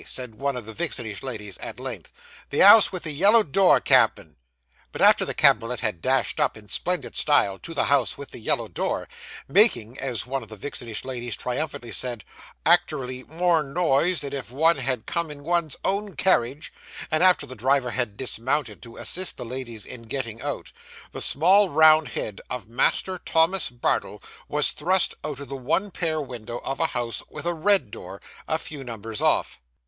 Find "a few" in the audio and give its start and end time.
28.47-28.83